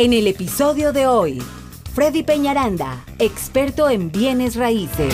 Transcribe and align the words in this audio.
En 0.00 0.14
el 0.14 0.28
episodio 0.28 0.94
de 0.94 1.06
hoy, 1.06 1.42
Freddy 1.92 2.22
Peñaranda, 2.22 3.04
experto 3.18 3.90
en 3.90 4.10
bienes 4.10 4.54
raíces. 4.56 5.12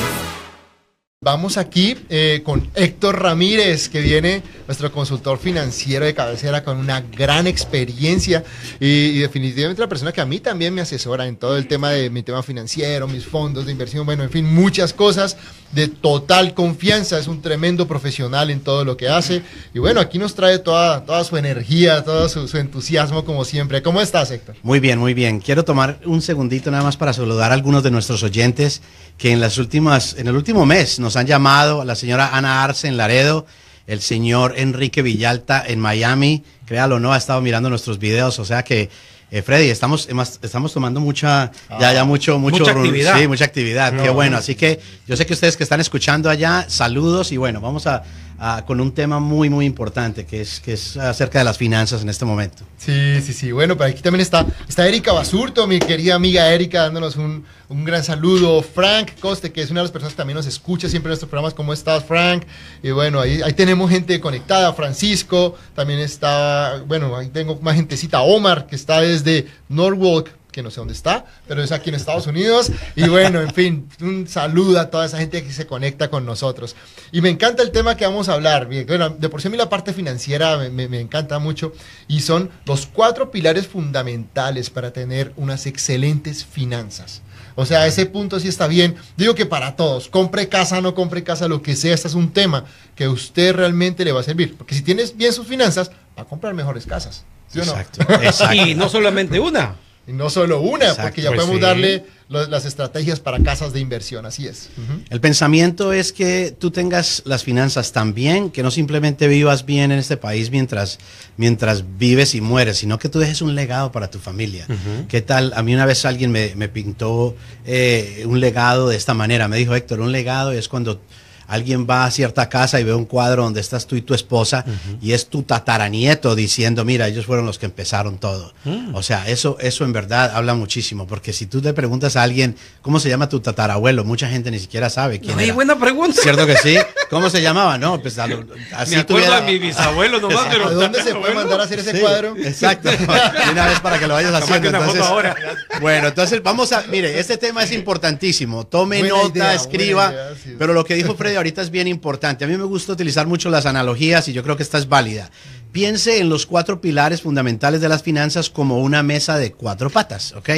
Vamos 1.21 1.57
aquí 1.57 1.97
eh, 2.09 2.43
con 2.45 2.71
Héctor 2.73 3.21
Ramírez, 3.21 3.89
que 3.89 4.01
viene 4.01 4.45
nuestro 4.69 4.93
consultor 4.93 5.39
financiero 5.39 6.05
de 6.05 6.15
cabecera 6.15 6.63
con 6.63 6.77
una 6.77 7.01
gran 7.01 7.49
experiencia 7.49 8.45
y, 8.79 8.87
y, 8.87 9.19
definitivamente 9.19 9.83
la 9.83 9.89
persona 9.89 10.13
que 10.13 10.21
a 10.21 10.25
mí 10.25 10.39
también 10.39 10.73
me 10.73 10.83
asesora 10.83 11.27
en 11.27 11.37
todo 11.37 11.57
el 11.57 11.67
tema 11.67 11.91
de 11.91 12.09
mi 12.09 12.23
tema 12.23 12.45
financiero, 12.45 13.09
mis 13.09 13.27
fondos 13.27 13.67
de 13.67 13.73
inversión, 13.73 14.07
bueno, 14.07 14.23
en 14.23 14.31
fin, 14.31 14.45
muchas 14.45 14.93
cosas 14.93 15.37
de 15.73 15.89
total 15.89 16.55
confianza. 16.55 17.19
Es 17.19 17.29
un 17.29 17.43
tremendo 17.43 17.87
profesional 17.87 18.51
en 18.51 18.61
todo 18.61 18.85
lo 18.85 18.97
que 18.97 19.09
hace 19.09 19.43
y 19.75 19.79
bueno, 19.79 20.01
aquí 20.01 20.19
nos 20.19 20.35
trae 20.35 20.59
toda, 20.59 21.05
toda 21.05 21.25
su 21.25 21.37
energía, 21.37 22.05
todo 22.05 22.29
su, 22.29 22.57
entusiasmo 22.57 23.25
como 23.25 23.45
siempre. 23.45 23.83
¿Cómo 23.83 24.01
estás, 24.01 24.31
Héctor? 24.31 24.57
Muy 24.63 24.81
bien, 24.81 24.99
muy 24.99 25.15
bien. 25.15 25.41
Quiero 25.41 25.65
tomar 25.65 25.99
un 26.05 26.23
segundito 26.23 26.71
nada 26.71 26.83
más 26.83 26.97
para 26.97 27.13
saludar 27.13 27.51
a 27.51 27.55
algunos 27.55 27.83
de 27.83 27.91
nuestros 27.91 28.23
oyentes 28.23 28.83
que 29.19 29.33
en 29.33 29.41
las 29.41 29.59
últimas, 29.59 30.17
en 30.19 30.29
el 30.29 30.37
último 30.37 30.67
mes 30.67 30.99
nos 30.99 31.17
han 31.17 31.27
llamado, 31.27 31.85
la 31.85 31.95
señora 31.95 32.37
Ana 32.37 32.65
Arce 32.65 32.89
en 32.89 32.97
Laredo, 32.97 33.47
el 33.87 34.01
señor 34.01 34.55
Enrique 34.57 35.03
Villalta 35.03 35.63
en 35.67 35.81
Miami, 35.81 36.43
créalo 36.67 36.97
o 36.97 37.01
no, 37.01 37.13
ha 37.13 37.17
estado 37.17 37.41
mirando 37.41 37.71
nuestros 37.71 37.99
videos, 37.99 38.39
o 38.39 38.45
sea 38.45 38.63
que 38.63 38.91
eh, 39.31 39.43
Freddy, 39.43 39.71
estamos, 39.71 40.09
estamos 40.43 40.73
tomando 40.73 41.01
mucha, 41.01 41.51
ya, 41.81 41.93
ya 41.93 42.05
mucho, 42.05 42.39
mucho, 42.39 42.61
mucha 42.61 42.71
actividad. 42.73 43.19
Sí, 43.19 43.27
mucha 43.27 43.45
actividad. 43.45 43.93
No. 43.93 44.03
Qué 44.03 44.11
bueno. 44.11 44.37
Así 44.37 44.55
que 44.55 44.81
yo 45.07 45.17
sé 45.17 45.27
que 45.27 45.33
ustedes 45.33 45.57
que 45.57 45.65
están 45.65 45.81
escuchando 45.81 46.31
allá, 46.31 46.65
saludos 46.69 47.33
y 47.33 47.37
bueno, 47.37 47.61
vamos 47.61 47.87
a, 47.89 48.05
a, 48.39 48.65
con 48.67 48.81
un 48.81 48.93
tema 48.93 49.21
muy, 49.21 49.49
muy 49.49 49.67
importante 49.67 50.27
que 50.27 50.41
es, 50.41 50.61
que 50.61 50.75
es 50.75 50.97
acerca 50.97 51.39
de 51.39 51.45
las 51.45 51.59
finanzas 51.59 52.03
en 52.03 52.09
este 52.09 52.25
momento. 52.25 52.65
Sí, 52.79 53.21
sí, 53.23 53.33
sí. 53.33 53.53
Bueno, 53.53 53.77
pero 53.77 53.91
aquí 53.91 54.03
también 54.03 54.21
está, 54.21 54.47
está 54.69 54.87
Erika 54.87 55.13
Basurto, 55.13 55.67
mi 55.67 55.79
querida 55.79 56.15
amiga 56.15 56.51
Erika, 56.53 56.83
dándonos 56.83 57.17
un, 57.17 57.45
un 57.69 57.85
gran 57.85 58.05
saludo. 58.05 58.63
Frank 58.63 59.13
Coste, 59.21 59.53
que 59.53 59.63
es 59.63 59.71
una 59.71 59.81
de 59.81 59.85
las 59.85 59.91
personas 59.93 60.13
que 60.13 60.19
también 60.19 60.37
nos 60.37 60.47
escucha 60.47 60.89
siempre 60.89 61.09
en 61.09 61.13
nuestros 61.13 61.31
programas. 61.31 61.55
¿Cómo 61.55 61.73
estás, 61.73 62.05
Frank? 62.05 62.45
Y 62.83 62.91
bueno, 62.91 63.21
ahí, 63.21 63.41
ahí 63.43 63.53
tenemos 63.53 63.91
gente 63.91 64.21
conectada. 64.21 64.73
Francisco, 64.75 65.57
también 65.75 66.01
está, 66.01 66.83
bueno, 66.87 67.17
ahí 67.17 67.29
tengo 67.29 67.59
más 67.63 67.75
gentecita. 67.77 68.21
Omar, 68.21 68.67
que 68.67 68.77
está 68.77 69.01
desde 69.01 69.47
Norwalk, 69.69 70.31
que 70.57 70.63
no 70.63 70.71
sé 70.71 70.81
dónde 70.81 70.95
está, 70.95 71.27
pero 71.47 71.63
es 71.63 71.71
aquí 71.71 71.91
en 71.91 71.97
Estados 71.97 72.27
Unidos. 72.27 72.73
Y 72.95 73.07
bueno, 73.09 73.43
en 73.43 73.53
fin, 73.53 73.89
un 74.01 74.27
saludo 74.27 74.81
a 74.81 74.89
toda 74.89 75.05
esa 75.05 75.19
gente 75.19 75.45
que 75.45 75.53
se 75.53 75.67
conecta 75.67 76.09
con 76.09 76.25
nosotros. 76.25 76.75
Y 77.13 77.21
me 77.21 77.29
encanta 77.29 77.63
el 77.63 77.73
tema 77.73 77.95
que 77.95 78.07
vamos 78.07 78.31
a 78.31 78.33
hablar. 78.33 78.67
Bueno, 78.87 79.11
de 79.11 79.29
por 79.29 79.43
sí 79.43 79.49
a 79.49 79.51
mí 79.51 79.59
la 79.59 79.69
parte 79.69 79.93
financiera 79.93 80.57
me, 80.57 80.71
me, 80.71 80.89
me 80.89 80.99
encanta 80.99 81.39
mucho 81.39 81.75
y 82.09 82.21
son 82.21 82.49
los 82.65 82.87
cuatro 82.87 83.31
pilares 83.31 83.67
fundamentales 83.67 84.71
para 84.71 84.95
tener 84.95 85.35
unas 85.37 85.67
excelentes 85.67 86.47
finanzas. 86.47 87.21
O 87.55 87.67
sea, 87.67 87.87
ese 87.87 88.07
punto 88.07 88.41
sí 88.41 88.49
está 88.49 88.67
bien. 88.67 88.97
Digo 89.19 89.35
que 89.35 89.45
para 89.45 89.77
todos, 89.77 90.09
compre 90.09 90.49
casa, 90.49 90.81
no 90.81 90.95
compre 90.95 91.23
casa, 91.23 91.49
lo 91.49 91.61
que 91.61 91.77
sea, 91.77 91.93
este 91.93 92.09
es 92.09 92.15
un 92.15 92.33
tema 92.33 92.65
que 92.95 93.05
a 93.05 93.11
usted 93.11 93.55
realmente 93.55 94.07
le 94.07 94.13
va 94.13 94.21
a 94.21 94.25
servir. 94.25 94.57
Porque 94.57 94.75
si 94.75 94.81
tienes 94.81 95.19
bien 95.19 95.35
sus 95.35 95.47
finanzas, 95.47 95.91
va 96.19 96.23
a 96.23 96.25
comprar 96.25 96.55
mejores 96.55 96.87
casas. 96.87 97.25
¿Sí 97.49 97.59
exacto, 97.59 98.01
o 98.09 98.11
no? 98.11 98.23
exacto. 98.23 98.55
Y 98.55 98.75
no 98.75 98.89
solamente 98.89 99.39
una. 99.39 99.77
Y 100.09 100.13
no 100.13 100.31
solo 100.31 100.61
una, 100.61 100.85
Exacto, 100.85 101.03
porque 101.03 101.23
ya 101.23 101.31
pues 101.31 101.41
podemos 101.41 101.57
sí. 101.57 101.63
darle 101.63 102.05
lo- 102.29 102.47
las 102.47 102.65
estrategias 102.65 103.19
para 103.19 103.41
casas 103.43 103.73
de 103.73 103.81
inversión, 103.81 104.25
así 104.25 104.47
es. 104.47 104.69
El 105.11 105.21
pensamiento 105.21 105.93
es 105.93 106.13
que 106.13 106.55
tú 106.57 106.71
tengas 106.71 107.23
las 107.25 107.43
finanzas 107.43 107.91
tan 107.91 108.15
bien, 108.15 108.51
que 108.51 108.63
no 108.63 108.71
simplemente 108.71 109.27
vivas 109.27 109.67
bien 109.67 109.91
en 109.91 109.99
este 109.99 110.17
país 110.17 110.51
mientras, 110.53 110.99
mientras 111.37 111.83
vives 111.99 112.37
y 112.37 112.41
mueres, 112.41 112.79
sino 112.79 113.01
que 113.01 113.09
tú 113.09 113.19
dejes 113.19 113.43
un 113.43 113.57
legado 113.57 113.91
para 113.91 114.09
tu 114.11 114.21
familia. 114.21 114.67
¿Qué 115.09 115.23
tal? 115.23 115.53
A 115.57 115.63
mí 115.65 115.75
una 115.75 115.87
vez 115.87 116.05
alguien 116.05 116.31
me, 116.31 116.55
me 116.55 116.69
pintó 116.69 117.35
eh, 117.65 118.23
un 118.27 118.39
legado 118.39 118.89
de 118.89 118.97
esta 118.97 119.13
manera. 119.15 119.49
Me 119.49 119.57
dijo, 119.57 119.75
Héctor, 119.75 119.99
un 120.01 120.13
legado 120.13 120.53
es 120.53 120.69
cuando 120.69 121.01
alguien 121.49 121.87
va 121.89 122.05
a 122.05 122.11
cierta 122.11 122.49
casa 122.49 122.81
y 122.81 122.85
ve 122.85 122.95
un 122.95 123.05
cuadro 123.05 123.43
donde 123.45 123.61
estás 123.61 123.87
tú 123.87 123.97
y 123.97 124.03
tu 124.03 124.15
esposa 124.15 124.65
y 125.01 125.13
es 125.13 125.27
tu 125.27 125.43
tataranieto 125.43 126.35
diciendo, 126.35 126.85
mira, 126.85 127.09
ellos 127.09 127.27
fueron 127.27 127.47
los 127.47 127.59
que 127.59 127.67
empezaron 127.67 128.19
todo. 128.19 128.53
O 128.93 129.03
sea, 129.03 129.29
eso, 129.29 129.57
eso 129.61 129.85
en 129.85 129.93
verdad 129.93 130.33
habla 130.35 130.55
muchísimo, 130.55 131.07
porque 131.07 131.33
si 131.33 131.47
tú 131.47 131.61
le 131.63 131.73
preguntas 131.73 132.17
a 132.17 132.23
alguien, 132.23 132.57
¿cómo 132.83 133.01
se 133.01 133.09
llama 133.09 133.29
tu 133.29 133.41
tatarabuelo? 133.41 134.05
Mucha 134.05 134.29
gente 134.29 134.51
ni 134.51 134.59
siquiera 134.59 134.91
sabe 134.91 135.21
quién 135.21 135.39
Ay, 135.39 135.47
era. 135.47 135.55
buena 135.55 135.79
pregunta. 135.79 136.21
¿Cierto 136.23 136.47
que 136.47 136.57
sí? 136.57 136.77
¿Cómo 137.11 137.31
se 137.31 137.41
llamaba? 137.43 137.79
No, 137.79 138.01
pues 138.01 138.19
a 138.19 138.27
lo- 138.27 138.45
así 138.77 138.95
Me 138.95 139.01
acuerdo 139.03 139.05
tuviera- 139.07 139.41
de 139.41 139.53
mi 139.53 139.59
bisabuelo 139.59 140.21
nomás, 140.21 140.47
pero 140.51 140.67
¿A 140.69 140.71
dónde 140.73 141.03
se 141.03 141.15
puede 141.15 141.35
mandar 141.35 141.61
a 141.61 141.65
hacer 141.65 141.79
ese 141.79 141.93
Sí, 141.93 141.99
cuadro? 142.01 142.37
Exacto. 142.37 142.91
De 142.97 143.53
una 143.53 143.67
vez 143.67 143.81
para 143.81 143.99
que 143.99 144.07
lo 144.07 144.15
vayas 144.15 144.35
haciendo. 144.35 144.69
Entonces, 144.69 145.03
ahora. 145.03 145.35
Bueno, 145.81 146.09
entonces 146.09 146.43
vamos 146.43 146.73
a, 146.73 146.83
mire, 146.91 147.19
este 147.21 147.37
tema 147.37 147.63
es 147.63 147.73
importantísimo. 147.73 148.67
Tome 148.67 148.99
Buena 149.01 149.15
nota, 149.15 149.39
idea, 149.39 149.55
escriba. 149.55 150.07
buena 150.09 150.23
idea, 150.23 150.35
sí. 150.43 150.55
Pero 150.59 150.73
lo 150.73 150.85
que 150.85 150.95
dijo 150.95 151.15
Freddy 151.15 151.36
ahorita 151.37 151.63
es 151.63 151.71
bien 151.71 151.89
importante. 151.89 152.45
A 152.45 152.49
mí 152.49 152.57
me 152.57 152.65
gusta 152.65 152.93
utilizar 152.93 153.27
mucho 153.27 153.51
las 153.51 153.67
analogías 153.67 154.29
y 154.29 154.33
yo 154.33 154.43
creo 154.43 154.57
que 154.57 154.63
esta 154.63 154.79
es 154.79 154.89
válida. 154.89 155.31
Piense 155.73 156.21
en 156.21 156.31
los 156.31 156.47
cuatro 156.47 156.81
pilares 156.81 157.21
fundamentales 157.21 157.83
de 157.83 157.89
las 157.89 158.03
finanzas 158.03 158.49
como 158.49 158.81
una 158.81 159.03
mesa 159.03 159.37
de 159.37 159.53
cuatro 159.53 159.91
patas, 159.91 160.33
¿ok? 160.33 160.51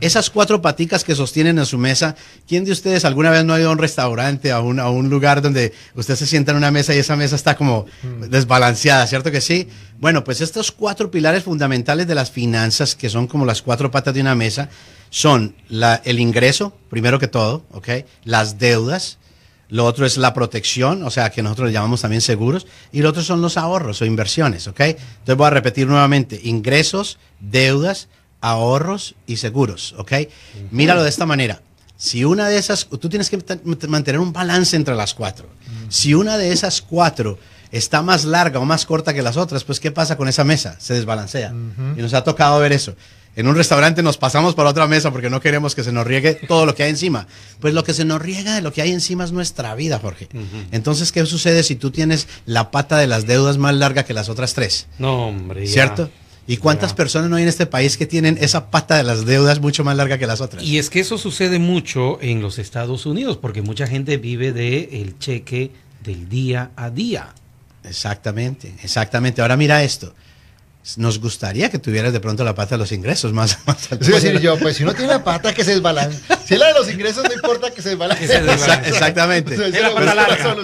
Esas 0.00 0.28
cuatro 0.28 0.60
paticas 0.60 1.04
que 1.04 1.14
sostienen 1.14 1.58
a 1.58 1.64
su 1.64 1.78
mesa, 1.78 2.16
¿quién 2.46 2.66
de 2.66 2.72
ustedes 2.72 3.06
alguna 3.06 3.30
vez 3.30 3.44
no 3.44 3.54
ha 3.54 3.60
ido 3.60 3.70
a 3.70 3.72
un 3.72 3.78
restaurante, 3.78 4.52
a 4.52 4.60
un, 4.60 4.78
a 4.78 4.90
un 4.90 5.08
lugar 5.08 5.40
donde 5.40 5.72
usted 5.94 6.16
se 6.16 6.26
sienta 6.26 6.50
en 6.50 6.58
una 6.58 6.70
mesa 6.70 6.94
y 6.94 6.98
esa 6.98 7.16
mesa 7.16 7.34
está 7.34 7.56
como 7.56 7.86
desbalanceada, 8.28 9.06
¿cierto 9.06 9.30
que 9.30 9.40
sí? 9.40 9.68
Bueno, 9.98 10.22
pues 10.22 10.40
estos 10.42 10.70
cuatro 10.70 11.10
pilares 11.10 11.44
fundamentales 11.44 12.06
de 12.06 12.14
las 12.14 12.30
finanzas, 12.30 12.94
que 12.94 13.08
son 13.08 13.26
como 13.26 13.46
las 13.46 13.62
cuatro 13.62 13.90
patas 13.90 14.12
de 14.12 14.20
una 14.20 14.34
mesa, 14.34 14.68
son 15.10 15.54
la, 15.68 16.00
el 16.04 16.20
ingreso, 16.20 16.72
primero 16.90 17.18
que 17.18 17.28
todo, 17.28 17.64
¿ok? 17.72 17.88
Las 18.24 18.58
deudas, 18.58 19.17
lo 19.70 19.84
otro 19.84 20.06
es 20.06 20.16
la 20.16 20.32
protección, 20.32 21.02
o 21.02 21.10
sea, 21.10 21.30
que 21.30 21.42
nosotros 21.42 21.68
le 21.68 21.72
llamamos 21.72 22.00
también 22.00 22.22
seguros. 22.22 22.66
Y 22.90 23.02
lo 23.02 23.10
otro 23.10 23.22
son 23.22 23.42
los 23.42 23.56
ahorros 23.56 24.00
o 24.00 24.06
inversiones, 24.06 24.66
¿ok? 24.66 24.80
Entonces 24.80 25.36
voy 25.36 25.46
a 25.46 25.50
repetir 25.50 25.86
nuevamente. 25.86 26.40
Ingresos, 26.42 27.18
deudas, 27.40 28.08
ahorros 28.40 29.14
y 29.26 29.36
seguros, 29.36 29.94
¿ok? 29.98 30.12
Míralo 30.70 31.02
de 31.02 31.10
esta 31.10 31.26
manera. 31.26 31.60
Si 31.96 32.24
una 32.24 32.48
de 32.48 32.58
esas, 32.58 32.86
tú 32.86 33.08
tienes 33.08 33.28
que 33.28 33.38
mantener 33.88 34.20
un 34.20 34.32
balance 34.32 34.76
entre 34.76 34.94
las 34.94 35.14
cuatro. 35.14 35.48
Si 35.88 36.14
una 36.14 36.38
de 36.38 36.52
esas 36.52 36.80
cuatro 36.80 37.38
está 37.72 38.02
más 38.02 38.24
larga 38.24 38.60
o 38.60 38.64
más 38.64 38.86
corta 38.86 39.12
que 39.14 39.22
las 39.22 39.36
otras, 39.36 39.64
pues 39.64 39.80
¿qué 39.80 39.90
pasa 39.90 40.16
con 40.16 40.28
esa 40.28 40.44
mesa? 40.44 40.76
Se 40.80 40.94
desbalancea. 40.94 41.52
Y 41.96 42.00
nos 42.02 42.14
ha 42.14 42.24
tocado 42.24 42.58
ver 42.60 42.72
eso. 42.72 42.94
En 43.36 43.46
un 43.46 43.54
restaurante 43.54 44.02
nos 44.02 44.16
pasamos 44.18 44.54
para 44.56 44.68
otra 44.70 44.88
mesa 44.88 45.12
porque 45.12 45.30
no 45.30 45.40
queremos 45.40 45.76
que 45.76 45.84
se 45.84 45.92
nos 45.92 46.04
riegue 46.06 46.34
todo 46.34 46.66
lo 46.66 46.74
que 46.74 46.82
hay 46.82 46.90
encima. 46.90 47.28
Pues 47.60 47.72
lo 47.72 47.84
que 47.84 47.94
se 47.94 48.04
nos 48.04 48.20
riega 48.20 48.56
de 48.56 48.62
lo 48.62 48.72
que 48.72 48.82
hay 48.82 48.90
encima 48.90 49.22
es 49.24 49.30
nuestra 49.30 49.74
vida, 49.76 50.00
Jorge. 50.00 50.28
Entonces, 50.72 51.12
¿qué 51.12 51.24
sucede 51.24 51.62
si 51.62 51.76
tú 51.76 51.92
tienes 51.92 52.26
la 52.46 52.72
pata 52.72 52.96
de 52.98 53.06
las 53.06 53.26
deudas 53.26 53.56
más 53.58 53.74
larga 53.76 54.02
que 54.04 54.12
las 54.14 54.28
otras 54.28 54.54
tres? 54.54 54.88
No, 54.98 55.28
hombre. 55.28 55.66
ya. 55.66 55.72
¿Cierto? 55.72 56.10
¿Y 56.48 56.56
cuántas 56.56 56.90
Ya. 56.92 56.96
personas 56.96 57.28
no 57.30 57.36
hay 57.36 57.42
en 57.42 57.48
este 57.50 57.66
país 57.66 57.96
que 57.98 58.06
tienen 58.06 58.38
esa 58.40 58.70
pata 58.70 58.96
de 58.96 59.04
las 59.04 59.24
deudas 59.26 59.60
mucho 59.60 59.84
más 59.84 59.96
larga 59.96 60.16
que 60.18 60.26
las 60.26 60.40
otras? 60.40 60.64
Y 60.64 60.78
es 60.78 60.88
que 60.90 60.98
eso 61.00 61.16
sucede 61.18 61.58
mucho 61.60 62.18
en 62.22 62.40
los 62.42 62.58
Estados 62.58 63.04
Unidos, 63.06 63.36
porque 63.36 63.60
mucha 63.62 63.86
gente 63.86 64.16
vive 64.16 64.52
de 64.52 64.88
el 65.02 65.18
cheque 65.18 65.70
del 66.02 66.28
día 66.30 66.70
a 66.74 66.88
día. 66.90 67.34
Exactamente, 67.88 68.74
exactamente. 68.82 69.40
Ahora 69.42 69.56
mira 69.56 69.82
esto. 69.82 70.14
Nos 70.96 71.20
gustaría 71.20 71.70
que 71.70 71.78
tuvieras 71.78 72.14
de 72.14 72.20
pronto 72.20 72.44
la 72.44 72.54
pata 72.54 72.76
de 72.76 72.78
los 72.78 72.92
ingresos 72.92 73.32
más, 73.34 73.58
más 73.66 73.90
decir 73.90 74.40
yo, 74.40 74.58
pues 74.58 74.76
si 74.76 74.84
uno 74.84 74.94
tiene 74.94 75.08
la 75.12 75.22
pata 75.22 75.52
que 75.52 75.62
se 75.62 75.72
desbalance, 75.72 76.18
si 76.46 76.54
es 76.54 76.60
la 76.60 76.68
de 76.68 76.72
los 76.74 76.90
ingresos 76.90 77.24
no 77.24 77.34
importa 77.34 77.70
que 77.70 77.82
se 77.82 77.90
desbalance. 77.90 78.22
Que 78.22 78.28
se 78.28 78.40
desbalance. 78.40 78.70
Exa- 78.70 78.88
exactamente. 78.88 79.54
Es 79.54 79.80
la 79.82 79.92
pata 79.92 80.14
larga. 80.14 80.56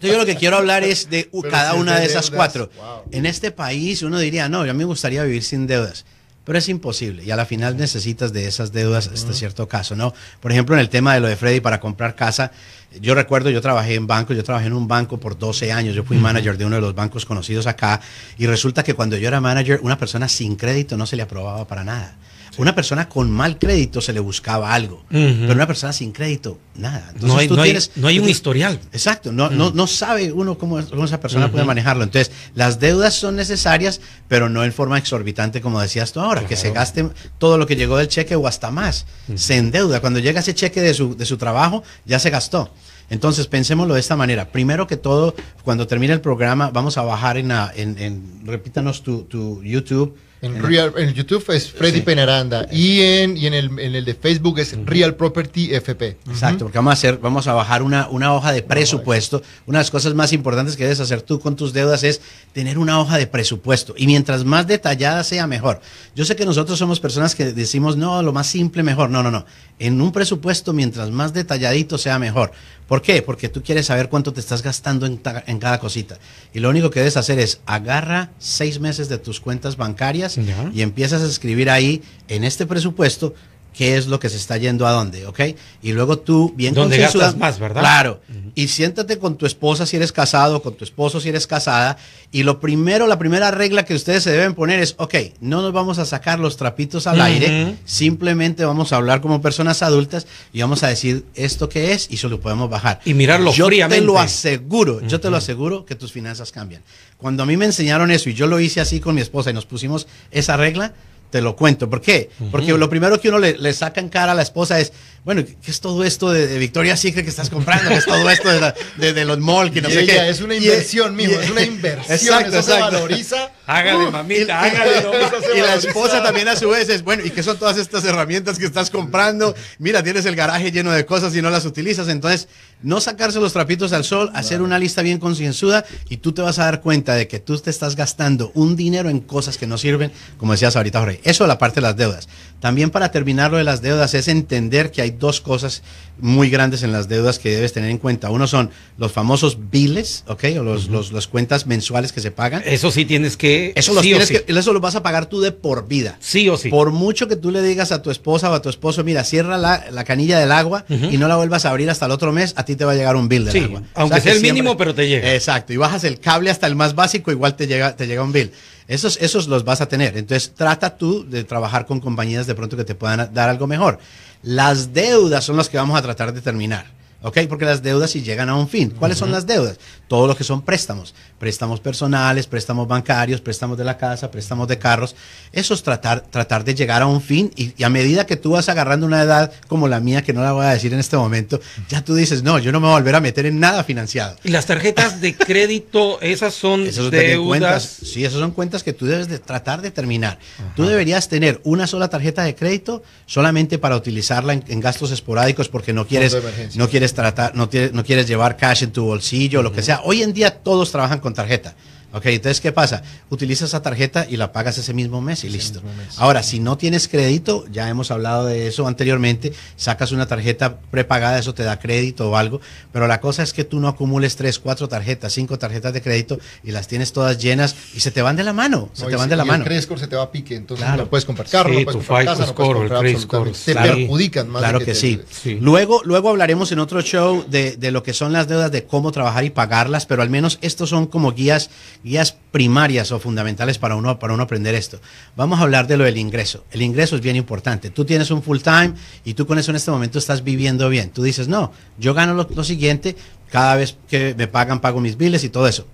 yo 0.00 0.18
lo 0.18 0.26
que 0.26 0.36
quiero 0.36 0.56
hablar 0.58 0.84
es 0.84 1.10
de 1.10 1.28
uh, 1.32 1.42
Pero 1.42 1.50
cada 1.52 1.72
si 1.72 1.78
una 1.78 1.94
de 1.94 2.00
de 2.02 2.06
esas 2.06 2.30
cuatro. 2.30 2.70
wow. 2.76 3.02
En 3.10 3.26
este 3.26 3.50
país 3.50 4.02
uno 4.02 4.20
diría, 4.20 4.48
no, 4.48 4.60
a 4.60 4.64
mí 4.66 4.72
me 4.72 4.84
gustaría 4.84 5.24
vivir 5.24 5.42
sin 5.42 5.66
deudas. 5.66 6.04
Pero 6.44 6.58
es 6.58 6.68
imposible 6.68 7.24
y 7.24 7.32
a 7.32 7.36
la 7.36 7.44
final 7.44 7.76
necesitas 7.76 8.32
de 8.32 8.46
esas 8.46 8.70
deudas 8.70 9.08
hasta 9.08 9.32
cierto 9.32 9.66
caso, 9.66 9.96
¿no? 9.96 10.14
Por 10.38 10.52
ejemplo, 10.52 10.76
en 10.76 10.80
el 10.80 10.88
tema 10.88 11.12
de 11.12 11.18
lo 11.18 11.26
de 11.26 11.34
Freddy 11.34 11.58
para 11.58 11.80
comprar 11.80 12.14
casa, 12.14 12.52
yo 13.00 13.14
recuerdo, 13.14 13.50
yo 13.50 13.60
trabajé 13.60 13.94
en 13.94 14.06
banco, 14.06 14.32
yo 14.34 14.42
trabajé 14.44 14.66
en 14.66 14.72
un 14.72 14.88
banco 14.88 15.18
por 15.18 15.38
12 15.38 15.72
años, 15.72 15.94
yo 15.94 16.04
fui 16.04 16.16
manager 16.18 16.56
de 16.58 16.64
uno 16.64 16.76
de 16.76 16.82
los 16.82 16.94
bancos 16.94 17.24
conocidos 17.24 17.66
acá 17.66 18.00
y 18.38 18.46
resulta 18.46 18.82
que 18.82 18.94
cuando 18.94 19.16
yo 19.16 19.28
era 19.28 19.40
manager, 19.40 19.80
una 19.82 19.98
persona 19.98 20.28
sin 20.28 20.56
crédito 20.56 20.96
no 20.96 21.06
se 21.06 21.16
le 21.16 21.22
aprobaba 21.22 21.66
para 21.66 21.84
nada. 21.84 22.16
Una 22.58 22.74
persona 22.74 23.06
con 23.06 23.30
mal 23.30 23.58
crédito 23.58 24.00
se 24.00 24.14
le 24.14 24.20
buscaba 24.20 24.72
algo, 24.72 25.04
pero 25.10 25.52
una 25.52 25.66
persona 25.66 25.92
sin 25.92 26.10
crédito, 26.10 26.58
nada. 26.76 27.10
Entonces, 27.12 27.28
no, 27.28 27.36
hay, 27.38 27.48
tú 27.48 27.56
no, 27.56 27.60
hay- 27.62 27.68
tienes- 27.72 27.90
no 27.96 28.08
hay 28.08 28.18
un 28.18 28.24
historial. 28.30 28.80
Exacto, 28.92 29.30
no, 29.30 29.50
no, 29.50 29.72
no 29.72 29.86
sabe 29.86 30.32
uno 30.32 30.56
cómo, 30.56 30.82
cómo 30.88 31.04
esa 31.04 31.20
persona 31.20 31.50
puede 31.52 31.64
manejarlo. 31.66 32.02
Entonces, 32.04 32.32
las 32.54 32.80
deudas 32.80 33.12
son 33.12 33.36
necesarias, 33.36 34.00
pero 34.26 34.48
no 34.48 34.64
en 34.64 34.72
forma 34.72 34.96
exorbitante, 34.96 35.60
como 35.60 35.82
decías 35.82 36.12
tú 36.12 36.20
ahora, 36.20 36.46
que 36.46 36.56
se 36.56 36.70
gaste 36.70 37.06
todo 37.36 37.58
lo 37.58 37.66
que 37.66 37.76
llegó 37.76 37.98
del 37.98 38.08
cheque 38.08 38.36
o 38.36 38.46
hasta 38.46 38.70
más. 38.70 39.04
Se 39.34 39.56
endeuda. 39.58 40.00
Cuando 40.00 40.18
llega 40.20 40.40
ese 40.40 40.54
cheque 40.54 40.80
de 40.80 40.94
su, 40.94 41.14
de 41.14 41.26
su 41.26 41.36
trabajo, 41.36 41.82
ya 42.06 42.18
se 42.18 42.30
gastó. 42.30 42.72
Entonces, 43.10 43.46
pensémoslo 43.46 43.94
de 43.94 44.00
esta 44.00 44.16
manera. 44.16 44.48
Primero 44.48 44.86
que 44.86 44.96
todo, 44.96 45.34
cuando 45.64 45.86
termine 45.86 46.12
el 46.12 46.20
programa, 46.20 46.70
vamos 46.70 46.98
a 46.98 47.02
bajar 47.02 47.36
en, 47.38 48.44
repítanos 48.44 49.02
tu, 49.02 49.22
tu 49.22 49.62
YouTube 49.62 50.16
En, 50.42 50.62
Real, 50.62 50.92
en 50.98 51.14
YouTube 51.14 51.44
es 51.48 51.72
Freddy 51.72 52.02
Penaranda 52.02 52.66
y 52.70 53.00
en, 53.00 53.38
y 53.38 53.46
en, 53.46 53.54
el, 53.54 53.78
en 53.78 53.94
el 53.94 54.04
de 54.04 54.14
Facebook 54.14 54.58
es 54.58 54.76
Real 54.84 55.14
Property 55.14 55.74
FP. 55.74 56.18
Exacto, 56.28 56.66
porque 56.66 56.76
vamos 56.76 56.90
a 56.90 56.92
hacer, 56.92 57.18
vamos 57.18 57.46
a 57.46 57.54
bajar 57.54 57.82
una, 57.82 58.08
una 58.08 58.34
hoja 58.34 58.52
de 58.52 58.62
presupuesto. 58.62 59.42
Una 59.64 59.78
de 59.78 59.84
las 59.84 59.90
cosas 59.90 60.12
más 60.12 60.34
importantes 60.34 60.76
que 60.76 60.82
debes 60.82 61.00
hacer 61.00 61.22
tú 61.22 61.40
con 61.40 61.56
tus 61.56 61.72
deudas 61.72 62.02
es 62.02 62.20
tener 62.52 62.76
una 62.76 63.00
hoja 63.00 63.16
de 63.16 63.26
presupuesto. 63.26 63.94
Y 63.96 64.06
mientras 64.06 64.44
más 64.44 64.66
detallada 64.66 65.24
sea, 65.24 65.46
mejor. 65.46 65.80
Yo 66.14 66.26
sé 66.26 66.36
que 66.36 66.44
nosotros 66.44 66.78
somos 66.78 67.00
personas 67.00 67.34
que 67.34 67.52
decimos, 67.52 67.96
no, 67.96 68.22
lo 68.22 68.34
más 68.34 68.46
simple, 68.46 68.82
mejor. 68.82 69.08
No, 69.08 69.22
no, 69.22 69.30
no. 69.30 69.46
En 69.78 70.00
un 70.02 70.12
presupuesto, 70.12 70.74
mientras 70.74 71.10
más 71.10 71.32
detalladito 71.32 71.96
sea, 71.96 72.18
mejor. 72.18 72.52
¿Por 72.86 73.02
qué? 73.02 73.20
Porque 73.22 73.48
tú 73.48 73.62
quieres 73.62 73.86
saber 73.86 74.08
cuánto 74.08 74.32
te 74.32 74.40
estás 74.40 74.62
gastando 74.62 75.06
en, 75.06 75.20
en 75.46 75.58
cada 75.58 75.80
cosita. 75.80 76.18
Y 76.54 76.60
lo 76.60 76.70
único 76.70 76.90
que 76.90 77.00
debes 77.00 77.16
hacer 77.16 77.38
es 77.38 77.60
agarra 77.66 78.30
seis 78.38 78.80
meses 78.80 79.08
de 79.08 79.18
tus 79.18 79.40
cuentas 79.40 79.76
bancarias 79.76 80.25
Ya. 80.34 80.70
y 80.74 80.82
empiezas 80.82 81.22
a 81.22 81.26
escribir 81.26 81.70
ahí 81.70 82.02
en 82.28 82.44
este 82.44 82.66
presupuesto 82.66 83.34
qué 83.76 83.96
es 83.98 84.06
lo 84.06 84.18
que 84.18 84.30
se 84.30 84.36
está 84.36 84.56
yendo 84.56 84.86
a 84.86 84.92
dónde, 84.92 85.26
¿ok? 85.26 85.40
Y 85.82 85.92
luego 85.92 86.18
tú, 86.18 86.54
bien 86.56 86.72
Donde 86.72 86.96
concienzuda- 86.96 87.24
gastas 87.24 87.36
más, 87.36 87.58
¿verdad? 87.58 87.82
Claro. 87.82 88.20
Y 88.54 88.68
siéntate 88.68 89.18
con 89.18 89.36
tu 89.36 89.44
esposa 89.44 89.84
si 89.84 89.96
eres 89.96 90.12
casado, 90.12 90.62
con 90.62 90.74
tu 90.74 90.84
esposo 90.84 91.20
si 91.20 91.28
eres 91.28 91.46
casada. 91.46 91.98
Y 92.32 92.42
lo 92.42 92.58
primero, 92.58 93.06
la 93.06 93.18
primera 93.18 93.50
regla 93.50 93.84
que 93.84 93.94
ustedes 93.94 94.22
se 94.22 94.30
deben 94.32 94.54
poner 94.54 94.80
es, 94.80 94.94
ok, 94.98 95.14
no 95.40 95.60
nos 95.60 95.74
vamos 95.74 95.98
a 95.98 96.06
sacar 96.06 96.38
los 96.40 96.56
trapitos 96.56 97.06
al 97.06 97.20
aire, 97.20 97.76
simplemente 97.84 98.64
vamos 98.64 98.92
a 98.92 98.96
hablar 98.96 99.20
como 99.20 99.42
personas 99.42 99.82
adultas 99.82 100.26
y 100.52 100.60
vamos 100.62 100.82
a 100.82 100.88
decir 100.88 101.24
esto 101.34 101.68
que 101.68 101.92
es 101.92 102.08
y 102.10 102.14
eso 102.14 102.28
lo 102.30 102.40
podemos 102.40 102.70
bajar. 102.70 103.00
Y 103.04 103.12
mirarlo 103.14 103.52
yo 103.52 103.66
fríamente. 103.66 104.00
te 104.00 104.06
lo 104.06 104.18
aseguro, 104.18 105.00
yo 105.06 105.20
te 105.20 105.28
lo 105.30 105.36
aseguro 105.36 105.84
que 105.84 105.94
tus 105.94 106.12
finanzas 106.12 106.50
cambian. 106.50 106.82
Cuando 107.18 107.42
a 107.42 107.46
mí 107.46 107.56
me 107.56 107.64
enseñaron 107.66 108.10
eso 108.10 108.30
y 108.30 108.34
yo 108.34 108.46
lo 108.46 108.58
hice 108.60 108.80
así 108.80 109.00
con 109.00 109.14
mi 109.14 109.20
esposa 109.20 109.50
y 109.50 109.52
nos 109.52 109.66
pusimos 109.66 110.06
esa 110.30 110.56
regla, 110.56 110.94
te 111.30 111.40
lo 111.40 111.56
cuento. 111.56 111.88
¿Por 111.90 112.00
qué? 112.00 112.30
Porque 112.50 112.72
lo 112.72 112.88
primero 112.88 113.20
que 113.20 113.28
uno 113.28 113.38
le, 113.38 113.56
le 113.58 113.72
saca 113.72 114.00
en 114.00 114.08
cara 114.08 114.32
a 114.32 114.34
la 114.34 114.42
esposa 114.42 114.78
es, 114.80 114.92
bueno, 115.24 115.44
¿qué 115.44 115.70
es 115.70 115.80
todo 115.80 116.04
esto 116.04 116.30
de, 116.30 116.46
de 116.46 116.58
Victoria's 116.58 117.00
Secret 117.00 117.24
que 117.24 117.30
estás 117.30 117.50
comprando? 117.50 117.88
¿Qué 117.90 117.96
es 117.96 118.04
todo 118.06 118.28
esto 118.30 118.48
de, 118.50 118.60
la- 118.60 118.74
de- 118.96 119.12
de 119.12 119.24
los 119.24 119.38
malls? 119.38 119.72
Que 119.72 119.82
no 119.82 119.88
Y 119.88 119.92
sé 119.92 120.00
ella, 120.02 120.24
qué. 120.24 120.28
es 120.30 120.40
una 120.40 120.54
Y- 120.54 120.58
inversión, 120.58 121.16
mijo, 121.16 121.32
y- 121.32 121.44
es 121.44 121.50
una 121.50 121.62
inversión. 121.62 122.12
Exacto, 122.16 122.58
eso 122.58 122.62
se 122.62 122.72
exacto. 122.74 122.94
valoriza. 122.96 123.50
Hágale, 123.66 124.10
mamita, 124.10 124.44
y- 124.46 124.50
hágale. 124.50 125.02
no. 125.02 125.54
Y 125.56 125.60
la 125.60 125.74
esposa 125.74 126.22
también 126.22 126.48
a 126.48 126.56
su 126.56 126.68
vez 126.68 126.88
es, 126.88 127.02
bueno, 127.02 127.24
¿y 127.24 127.30
qué 127.30 127.42
son 127.42 127.58
todas 127.58 127.76
estas 127.78 128.04
herramientas 128.04 128.58
que 128.58 128.64
estás 128.66 128.90
comprando? 128.90 129.54
Mira, 129.78 130.02
tienes 130.02 130.24
el 130.26 130.36
garaje 130.36 130.70
lleno 130.70 130.92
de 130.92 131.04
cosas 131.04 131.34
y 131.34 131.42
no 131.42 131.50
las 131.50 131.64
utilizas. 131.64 132.08
Entonces, 132.08 132.48
no 132.82 133.00
sacarse 133.00 133.40
los 133.40 133.52
trapitos 133.52 133.92
al 133.92 134.04
sol, 134.04 134.30
hacer 134.34 134.62
una 134.62 134.78
lista 134.78 135.02
bien 135.02 135.18
concienzuda 135.18 135.84
y 136.08 136.18
tú 136.18 136.32
te 136.32 136.42
vas 136.42 136.58
a 136.58 136.64
dar 136.66 136.80
cuenta 136.80 137.14
de 137.14 137.26
que 137.26 137.40
tú 137.40 137.58
te 137.58 137.70
estás 137.70 137.96
gastando 137.96 138.52
un 138.54 138.76
dinero 138.76 139.08
en 139.08 139.20
cosas 139.20 139.56
que 139.56 139.66
no 139.66 139.78
sirven, 139.78 140.12
como 140.36 140.52
decías 140.52 140.76
ahorita, 140.76 141.00
Jorge. 141.00 141.20
Eso 141.24 141.44
es 141.44 141.48
la 141.48 141.58
parte 141.58 141.76
de 141.76 141.80
las 141.82 141.96
deudas. 141.96 142.28
También 142.60 142.90
para 142.90 143.10
terminar 143.10 143.50
lo 143.50 143.58
de 143.58 143.64
las 143.64 143.82
deudas 143.82 144.14
es 144.14 144.28
entender 144.28 144.90
que 144.90 145.02
hay 145.02 145.10
dos 145.10 145.40
cosas 145.40 145.82
muy 146.18 146.48
grandes 146.50 146.82
en 146.82 146.92
las 146.92 147.08
deudas 147.08 147.38
que 147.38 147.50
debes 147.54 147.72
tener 147.72 147.90
en 147.90 147.98
cuenta. 147.98 148.30
Uno 148.30 148.46
son 148.46 148.70
los 148.96 149.12
famosos 149.12 149.58
biles, 149.70 150.24
¿ok? 150.26 150.44
O 150.58 150.62
los, 150.62 150.88
los, 150.88 151.12
los 151.12 151.26
cuentas 151.26 151.66
mensuales 151.66 152.12
que 152.12 152.20
se 152.20 152.30
pagan. 152.30 152.62
Eso 152.64 152.90
sí 152.90 153.04
tienes 153.04 153.36
que. 153.36 153.55
Eso, 153.74 153.92
los 153.94 154.02
sí 154.02 154.12
o 154.12 154.16
tienes 154.18 154.28
sí. 154.28 154.38
que, 154.46 154.52
eso 154.58 154.72
lo 154.72 154.80
vas 154.80 154.94
a 154.94 155.02
pagar 155.02 155.26
tú 155.26 155.40
de 155.40 155.52
por 155.52 155.88
vida. 155.88 156.16
Sí 156.20 156.48
o 156.48 156.56
sí. 156.56 156.68
Por 156.68 156.90
mucho 156.90 157.28
que 157.28 157.36
tú 157.36 157.50
le 157.50 157.62
digas 157.62 157.92
a 157.92 158.02
tu 158.02 158.10
esposa 158.10 158.50
o 158.50 158.54
a 158.54 158.62
tu 158.62 158.68
esposo, 158.68 159.02
mira, 159.04 159.24
cierra 159.24 159.58
la, 159.58 159.84
la 159.90 160.04
canilla 160.04 160.38
del 160.38 160.52
agua 160.52 160.84
y 160.88 161.16
no 161.18 161.28
la 161.28 161.36
vuelvas 161.36 161.64
a 161.64 161.70
abrir 161.70 161.88
hasta 161.90 162.06
el 162.06 162.12
otro 162.12 162.32
mes, 162.32 162.54
a 162.56 162.64
ti 162.64 162.76
te 162.76 162.84
va 162.84 162.92
a 162.92 162.94
llegar 162.94 163.16
un 163.16 163.28
bill 163.28 163.44
del 163.44 163.52
Sí, 163.52 163.58
agua. 163.64 163.82
aunque 163.94 164.16
que 164.16 164.20
sea 164.22 164.32
el 164.32 164.38
siempre- 164.40 164.52
mínimo, 164.62 164.76
pero 164.76 164.94
te 164.94 165.08
llega. 165.08 165.34
Exacto, 165.34 165.72
y 165.72 165.76
bajas 165.76 166.04
el 166.04 166.20
cable 166.20 166.50
hasta 166.50 166.66
el 166.66 166.76
más 166.76 166.94
básico, 166.94 167.30
igual 167.30 167.56
te 167.56 167.66
llega, 167.66 167.96
te 167.96 168.06
llega 168.06 168.22
un 168.22 168.32
bill. 168.32 168.50
Esos, 168.88 169.18
esos 169.20 169.48
los 169.48 169.64
vas 169.64 169.80
a 169.80 169.88
tener. 169.88 170.16
Entonces, 170.16 170.52
trata 170.54 170.96
tú 170.96 171.28
de 171.28 171.42
trabajar 171.42 171.86
con 171.86 171.98
compañías 171.98 172.46
de 172.46 172.54
pronto 172.54 172.76
que 172.76 172.84
te 172.84 172.94
puedan 172.94 173.34
dar 173.34 173.48
algo 173.48 173.66
mejor. 173.66 173.98
Las 174.42 174.92
deudas 174.92 175.44
son 175.44 175.56
las 175.56 175.68
que 175.68 175.76
vamos 175.76 175.98
a 175.98 176.02
tratar 176.02 176.32
de 176.32 176.40
terminar. 176.40 176.94
¿Ok? 177.22 177.38
Porque 177.48 177.64
las 177.64 177.82
deudas 177.82 178.10
sí 178.10 178.22
llegan 178.22 178.48
a 178.48 178.54
un 178.54 178.68
fin. 178.68 178.90
¿Cuáles 178.90 179.18
son 179.18 179.32
las 179.32 179.46
deudas? 179.46 179.78
Todo 180.06 180.28
lo 180.28 180.36
que 180.36 180.44
son 180.44 180.62
préstamos. 180.62 181.14
Préstamos 181.38 181.80
personales, 181.80 182.46
préstamos 182.46 182.88
bancarios, 182.88 183.40
préstamos 183.40 183.76
de 183.76 183.84
la 183.84 183.96
casa, 183.98 184.30
préstamos 184.30 184.68
de 184.68 184.78
carros. 184.78 185.14
Eso 185.52 185.74
es 185.74 185.82
tratar, 185.82 186.22
tratar 186.22 186.64
de 186.64 186.74
llegar 186.74 187.02
a 187.02 187.06
un 187.06 187.20
fin 187.20 187.50
y, 187.56 187.72
y 187.76 187.84
a 187.84 187.88
medida 187.90 188.24
que 188.26 188.36
tú 188.36 188.52
vas 188.52 188.68
agarrando 188.68 189.06
una 189.06 189.22
edad 189.22 189.52
como 189.68 189.86
la 189.88 190.00
mía, 190.00 190.22
que 190.22 190.32
no 190.32 190.42
la 190.42 190.52
voy 190.52 190.64
a 190.66 190.70
decir 190.70 190.92
en 190.92 190.98
este 191.00 191.16
momento, 191.16 191.60
ya 191.88 192.02
tú 192.04 192.14
dices, 192.14 192.42
no, 192.42 192.58
yo 192.58 192.72
no 192.72 192.80
me 192.80 192.86
voy 192.86 192.94
a 192.94 192.98
volver 192.98 193.14
a 193.16 193.20
meter 193.20 193.46
en 193.46 193.60
nada 193.60 193.84
financiado. 193.84 194.36
Y 194.44 194.48
las 194.50 194.66
tarjetas 194.66 195.20
de 195.20 195.34
crédito, 195.36 196.20
esas 196.20 196.54
son 196.54 196.86
Esas 196.86 197.10
también 197.10 197.44
cuentas, 197.44 197.96
deudas. 197.98 198.12
sí, 198.12 198.24
esas 198.24 198.40
son 198.40 198.52
cuentas 198.52 198.82
que 198.82 198.92
tú 198.92 199.06
debes 199.06 199.28
de 199.28 199.38
tratar 199.38 199.82
de 199.82 199.90
terminar. 199.90 200.38
Tú 200.74 200.84
deberías 200.86 201.28
tener 201.28 201.60
una 201.64 201.86
sola 201.86 202.08
tarjeta 202.08 202.44
de 202.44 202.54
crédito 202.54 203.02
solamente 203.26 203.78
para 203.78 203.96
utilizarla 203.96 204.52
en, 204.54 204.64
en 204.68 204.80
gastos 204.80 205.10
esporádicos 205.10 205.68
porque 205.68 205.92
no 205.92 206.06
quieres, 206.06 206.36
no 206.76 206.88
quieres 206.88 207.14
tratar, 207.14 207.54
no, 207.54 207.68
no 207.92 208.04
quieres 208.04 208.26
llevar 208.26 208.56
cash 208.56 208.82
en 208.84 208.92
tu 208.92 209.04
bolsillo, 209.04 209.62
lo 209.62 209.72
que 209.72 209.82
sea. 209.82 210.00
Hoy 210.04 210.22
en 210.22 210.32
día 210.32 210.50
todos 210.62 210.90
trabajan 210.92 211.20
con 211.26 211.34
tarjeta. 211.34 211.74
Ok, 212.16 212.26
entonces, 212.26 212.60
¿qué 212.60 212.72
pasa? 212.72 213.02
Utilizas 213.28 213.68
esa 213.68 213.82
tarjeta 213.82 214.26
y 214.28 214.36
la 214.38 214.50
pagas 214.52 214.78
ese 214.78 214.94
mismo 214.94 215.20
mes 215.20 215.44
y 215.44 215.50
listo. 215.50 215.82
mes. 215.82 216.18
Ahora, 216.18 216.42
si 216.42 216.60
no 216.60 216.78
tienes 216.78 217.08
crédito, 217.08 217.64
ya 217.70 217.88
hemos 217.90 218.10
hablado 218.10 218.46
de 218.46 218.66
eso 218.68 218.86
anteriormente, 218.86 219.52
sacas 219.76 220.12
una 220.12 220.26
tarjeta 220.26 220.78
prepagada, 220.90 221.38
eso 221.38 221.52
te 221.54 221.62
da 221.62 221.78
crédito 221.78 222.30
o 222.30 222.36
algo, 222.36 222.60
pero 222.92 223.06
la 223.06 223.20
cosa 223.20 223.42
es 223.42 223.52
que 223.52 223.64
tú 223.64 223.80
no 223.80 223.88
acumules 223.88 224.36
tres, 224.36 224.58
cuatro 224.58 224.88
tarjetas, 224.88 225.32
cinco 225.34 225.58
tarjetas 225.58 225.92
de 225.92 226.00
crédito 226.00 226.38
y 226.64 226.70
las 226.72 226.88
tienes 226.88 227.12
todas 227.12 227.38
llenas 227.38 227.76
y 227.94 228.00
se 228.00 228.10
te 228.10 228.22
van 228.22 228.36
de 228.36 228.44
la 228.44 228.52
mano, 228.52 228.88
se 228.94 229.02
No, 229.02 229.08
te 229.10 229.16
van 229.16 229.24
si- 229.26 229.30
de 229.30 229.36
la 229.36 229.44
y 229.44 229.46
mano. 229.48 229.62
El 229.64 229.68
credit 229.68 229.82
score 229.84 230.00
se 230.00 230.06
te 230.06 230.16
va 230.16 230.22
a 230.22 230.30
pique, 230.32 230.56
entonces 230.56 230.86
Claro. 230.86 231.02
no 231.04 231.10
puedes 231.10 231.24
comprar 231.26 231.48
carro, 231.48 231.70
Sí, 231.70 231.76
no 231.80 231.84
puedes 231.84 232.00
tu 232.00 232.06
comprar 232.06 232.24
casa, 232.24 232.46
FICO 232.46 232.46
no 232.46 232.54
puedes 232.54 232.68
score, 232.70 232.78
comprar 232.78 232.96
el 232.96 233.12
credit 233.12 233.22
score, 233.26 233.48
absolutamente- 233.48 233.94
Te 233.94 234.00
perjudican 234.00 234.48
más. 234.48 234.62
Claro 234.62 234.78
de 234.78 234.84
que, 234.86 234.92
te 234.92 234.98
sí. 234.98 235.20
Sí. 235.30 235.58
Luego, 235.60 236.00
luego 236.04 236.30
hablaremos 236.30 236.72
en 236.72 236.78
otro 236.78 237.02
show 237.02 237.44
de, 237.48 237.76
de 237.76 237.90
lo 237.90 238.02
que 238.02 238.14
son 238.14 238.32
las 238.32 238.48
deudas, 238.48 238.72
de 238.72 238.84
cómo 238.86 239.12
trabajar 239.12 239.44
y 239.44 239.50
pagarlas, 239.50 240.06
pero 240.06 240.22
al 240.22 240.30
menos 240.30 240.58
estos 240.62 240.88
son 240.88 241.06
como 241.06 241.32
guías, 241.32 241.68
guías 242.06 242.36
primarias 242.52 243.10
o 243.10 243.18
fundamentales 243.18 243.78
para 243.78 243.96
uno, 243.96 244.20
para 244.20 244.32
uno 244.32 244.44
aprender 244.44 244.76
esto. 244.76 245.00
Vamos 245.34 245.58
a 245.58 245.62
hablar 245.62 245.88
de 245.88 245.96
lo 245.96 246.04
del 246.04 246.16
ingreso. 246.16 246.64
El 246.70 246.82
ingreso 246.82 247.16
es 247.16 247.20
bien 247.20 247.34
importante. 247.34 247.90
Tú 247.90 248.04
tienes 248.04 248.30
un 248.30 248.44
full 248.44 248.60
time 248.60 248.94
y 249.24 249.34
tú 249.34 249.44
con 249.44 249.58
eso 249.58 249.72
en 249.72 249.76
este 249.76 249.90
momento 249.90 250.20
estás 250.20 250.44
viviendo 250.44 250.88
bien. 250.88 251.10
Tú 251.10 251.24
dices, 251.24 251.48
no, 251.48 251.72
yo 251.98 252.14
gano 252.14 252.34
lo, 252.34 252.64
siguiente, 252.64 253.16
cada 253.50 253.74
vez 253.74 253.96
que 254.08 254.36
me 254.38 254.46
pagan 254.46 254.80
pago 254.80 255.00
mis 255.00 255.16
biles 255.16 255.42
y 255.42 255.48
todo 255.48 255.66
eso. 255.66 255.84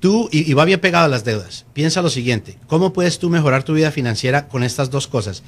Tú, 0.00 0.28
y, 0.32 0.50
y 0.50 0.54
va 0.54 0.64
bien 0.64 0.80
pegado 0.80 1.04
a 1.04 1.08
las 1.08 1.24
deudas, 1.24 1.64
piensa 1.74 2.02
lo 2.02 2.10
siguiente, 2.10 2.58
¿cómo 2.66 2.92
puedes 2.92 3.18
tú 3.18 3.28
mejorar 3.28 3.64
tu 3.64 3.74
vida 3.74 3.90
financiera 3.90 4.48
con 4.48 4.64
estas 4.64 4.90
dos 4.90 5.06
cosas? 5.06 5.42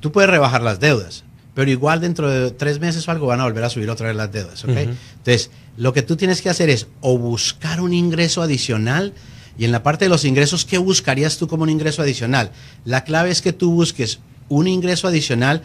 Tú 0.00 0.10
puedes 0.10 0.28
rebajar 0.28 0.62
las 0.62 0.80
deudas, 0.80 1.22
pero 1.54 1.70
igual 1.70 2.00
dentro 2.00 2.28
de 2.28 2.50
tres 2.50 2.80
meses 2.80 3.06
o 3.06 3.10
algo 3.10 3.26
van 3.26 3.40
a 3.40 3.44
volver 3.44 3.64
a 3.64 3.70
subir 3.70 3.88
otra 3.90 4.08
vez 4.08 4.16
las 4.16 4.32
deudas, 4.32 4.64
¿ok? 4.64 4.70
Ujú. 4.70 4.78
Entonces, 4.78 5.50
lo 5.76 5.92
que 5.92 6.02
tú 6.02 6.16
tienes 6.16 6.42
que 6.42 6.50
hacer 6.50 6.68
es 6.68 6.88
o 7.00 7.16
buscar 7.18 7.80
un 7.80 7.92
ingreso 7.92 8.42
adicional, 8.42 9.12
y 9.56 9.64
en 9.64 9.72
la 9.72 9.82
parte 9.82 10.06
de 10.06 10.08
los 10.08 10.24
ingresos, 10.24 10.64
¿qué 10.64 10.78
buscarías 10.78 11.38
tú 11.38 11.46
como 11.46 11.62
un 11.62 11.70
ingreso 11.70 12.02
adicional? 12.02 12.50
La 12.84 13.04
clave 13.04 13.30
es 13.30 13.40
que 13.40 13.52
tú 13.52 13.70
busques 13.70 14.18
un 14.48 14.66
ingreso 14.66 15.06
adicional 15.06 15.62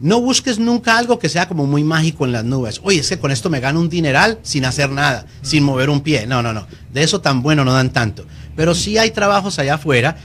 no 0.00 0.20
busques 0.22 0.58
nunca 0.58 0.96
algo 0.96 1.18
que 1.18 1.28
sea 1.28 1.46
como 1.46 1.66
muy 1.66 1.84
mágico 1.84 2.24
en 2.24 2.32
las 2.32 2.44
nubes. 2.44 2.80
Oye, 2.82 3.00
es 3.00 3.08
que 3.10 3.18
con 3.18 3.30
esto 3.30 3.50
me 3.50 3.60
gano 3.60 3.80
un 3.80 3.90
dineral 3.90 4.38
sin 4.42 4.64
hacer 4.64 4.90
nada, 4.90 5.26
sin 5.42 5.62
mover 5.62 5.90
un 5.90 6.00
pie. 6.00 6.26
No, 6.26 6.42
no, 6.42 6.54
no. 6.54 6.66
De 6.92 7.02
eso 7.02 7.20
tan 7.20 7.42
bueno 7.42 7.66
no 7.66 7.74
dan 7.74 7.90
tanto. 7.90 8.24
Pero 8.56 8.74
sí 8.74 8.96
hay 8.96 9.10
trabajos 9.10 9.58
allá 9.58 9.74
afuera 9.74 10.16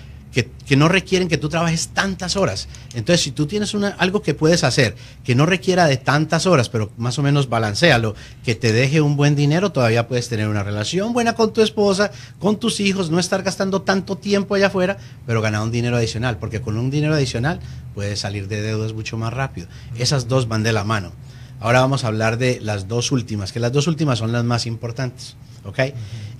que, 0.44 0.76
no 0.76 0.90
requieren 0.90 1.30
que 1.30 1.38
tú 1.38 1.48
trabajes 1.48 1.90
tantas 1.90 2.36
horas. 2.36 2.68
Entonces, 2.94 3.22
si 3.22 3.32
tú 3.32 3.46
tienes 3.46 3.74
una, 3.74 3.90
algo 3.90 4.22
que 4.22 4.34
puedes 4.34 4.66
hacer 4.66 4.96
que 5.24 5.34
no 5.34 5.46
requiera 5.46 5.88
de 5.88 5.96
tantas 5.96 6.46
horas, 6.46 6.68
pero 6.68 6.92
más 6.98 7.18
o 7.18 7.24
menos 7.24 7.48
balancealo, 7.48 8.16
que 8.44 8.54
te 8.54 8.74
deje 8.74 9.00
un 9.00 9.16
buen 9.16 9.36
dinero, 9.36 9.72
todavía 9.72 10.10
puedes 10.10 10.28
tener 10.28 10.50
una 10.50 10.64
relación 10.64 11.14
buena 11.14 11.36
con 11.36 11.54
tu 11.54 11.62
esposa, 11.62 12.12
con 12.40 12.60
tus 12.60 12.82
hijos, 12.82 13.10
no 13.10 13.20
estar 13.20 13.44
gastando 13.44 13.84
tanto 13.84 14.18
tiempo 14.18 14.56
allá 14.56 14.68
afuera, 14.68 14.98
pero 15.26 15.42
ganar 15.42 15.62
un 15.62 15.72
dinero 15.72 15.96
adicional, 15.96 16.38
porque 16.38 16.62
con 16.62 16.78
un 16.78 16.92
dinero 16.92 17.14
adicional 17.14 17.62
puedes 17.94 18.20
salir 18.20 18.50
de 18.50 18.62
deudas 18.62 18.92
mucho 18.92 19.18
más 19.18 19.34
rápido. 19.34 19.68
Esas 19.98 20.28
dos 20.28 20.50
van 20.50 20.64
de 20.64 20.74
la 20.74 20.84
mano. 20.84 21.14
Ahora 21.60 21.82
vamos 21.82 22.04
a 22.04 22.08
hablar 22.08 22.38
de 22.38 22.60
las 22.62 22.88
dos 22.88 23.12
últimas, 23.12 23.52
que 23.52 23.60
las 23.60 23.72
dos 23.72 23.88
últimas 23.88 24.20
son 24.20 24.32
las 24.32 24.44
más 24.44 24.66
importantes. 24.66 25.36
¿Ok? 25.64 25.80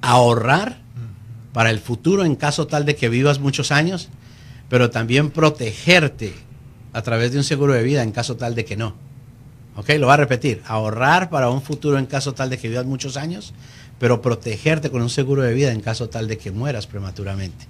ahorrar 0.00 0.80
para 1.52 1.70
el 1.70 1.78
futuro 1.78 2.24
en 2.24 2.34
caso 2.34 2.66
tal 2.66 2.84
de 2.84 2.96
que 2.96 3.08
vivas 3.08 3.38
muchos 3.38 3.70
años, 3.70 4.08
pero 4.68 4.90
también 4.90 5.30
protegerte 5.30 6.34
a 6.92 7.02
través 7.02 7.32
de 7.32 7.38
un 7.38 7.44
seguro 7.44 7.72
de 7.72 7.82
vida 7.82 8.02
en 8.02 8.12
caso 8.12 8.36
tal 8.36 8.54
de 8.54 8.64
que 8.64 8.76
no. 8.76 8.94
¿Ok? 9.76 9.90
Lo 9.98 10.06
voy 10.06 10.14
a 10.14 10.18
repetir. 10.18 10.62
Ahorrar 10.66 11.30
para 11.30 11.50
un 11.50 11.62
futuro 11.62 11.98
en 11.98 12.06
caso 12.06 12.34
tal 12.34 12.50
de 12.50 12.58
que 12.58 12.68
vivas 12.68 12.86
muchos 12.86 13.16
años, 13.16 13.54
pero 13.98 14.20
protegerte 14.20 14.90
con 14.90 15.02
un 15.02 15.10
seguro 15.10 15.42
de 15.42 15.54
vida 15.54 15.72
en 15.72 15.80
caso 15.80 16.08
tal 16.08 16.26
de 16.26 16.38
que 16.38 16.50
mueras 16.50 16.86
prematuramente. 16.86 17.66